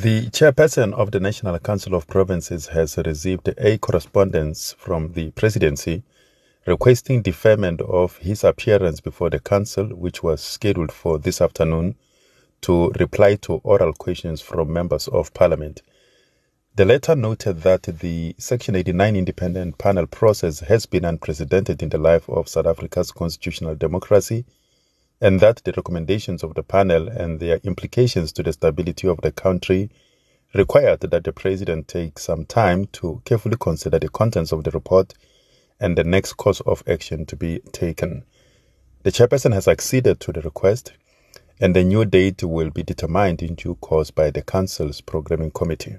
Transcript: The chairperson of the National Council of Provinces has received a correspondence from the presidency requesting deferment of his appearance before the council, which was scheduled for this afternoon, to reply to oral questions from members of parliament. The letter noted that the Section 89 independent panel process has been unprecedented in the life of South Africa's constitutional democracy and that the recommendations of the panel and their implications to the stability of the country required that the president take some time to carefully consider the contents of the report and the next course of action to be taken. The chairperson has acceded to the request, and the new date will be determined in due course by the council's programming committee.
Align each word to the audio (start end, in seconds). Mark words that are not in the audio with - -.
The 0.00 0.30
chairperson 0.30 0.94
of 0.94 1.10
the 1.10 1.18
National 1.18 1.58
Council 1.58 1.96
of 1.96 2.06
Provinces 2.06 2.68
has 2.68 2.96
received 2.98 3.52
a 3.58 3.78
correspondence 3.78 4.76
from 4.78 5.14
the 5.14 5.32
presidency 5.32 6.04
requesting 6.68 7.20
deferment 7.20 7.80
of 7.80 8.16
his 8.18 8.44
appearance 8.44 9.00
before 9.00 9.28
the 9.28 9.40
council, 9.40 9.86
which 9.88 10.22
was 10.22 10.40
scheduled 10.40 10.92
for 10.92 11.18
this 11.18 11.40
afternoon, 11.40 11.96
to 12.60 12.90
reply 13.00 13.34
to 13.42 13.54
oral 13.64 13.92
questions 13.92 14.40
from 14.40 14.72
members 14.72 15.08
of 15.08 15.34
parliament. 15.34 15.82
The 16.76 16.84
letter 16.84 17.16
noted 17.16 17.62
that 17.62 17.82
the 17.82 18.36
Section 18.38 18.76
89 18.76 19.16
independent 19.16 19.78
panel 19.78 20.06
process 20.06 20.60
has 20.60 20.86
been 20.86 21.04
unprecedented 21.04 21.82
in 21.82 21.88
the 21.88 21.98
life 21.98 22.28
of 22.28 22.48
South 22.48 22.66
Africa's 22.66 23.10
constitutional 23.10 23.74
democracy 23.74 24.44
and 25.20 25.40
that 25.40 25.56
the 25.64 25.72
recommendations 25.76 26.42
of 26.42 26.54
the 26.54 26.62
panel 26.62 27.08
and 27.08 27.40
their 27.40 27.58
implications 27.64 28.32
to 28.32 28.42
the 28.42 28.52
stability 28.52 29.08
of 29.08 29.20
the 29.20 29.32
country 29.32 29.90
required 30.54 31.00
that 31.00 31.24
the 31.24 31.32
president 31.32 31.88
take 31.88 32.18
some 32.18 32.44
time 32.44 32.86
to 32.86 33.20
carefully 33.24 33.56
consider 33.60 33.98
the 33.98 34.08
contents 34.08 34.52
of 34.52 34.64
the 34.64 34.70
report 34.70 35.14
and 35.80 35.96
the 35.96 36.04
next 36.04 36.34
course 36.34 36.60
of 36.60 36.82
action 36.86 37.26
to 37.26 37.36
be 37.36 37.60
taken. 37.72 38.24
The 39.02 39.12
chairperson 39.12 39.52
has 39.52 39.68
acceded 39.68 40.20
to 40.20 40.32
the 40.32 40.40
request, 40.40 40.92
and 41.60 41.74
the 41.74 41.84
new 41.84 42.04
date 42.04 42.42
will 42.42 42.70
be 42.70 42.82
determined 42.82 43.42
in 43.42 43.54
due 43.54 43.74
course 43.76 44.10
by 44.10 44.30
the 44.30 44.42
council's 44.42 45.00
programming 45.00 45.50
committee. 45.50 45.98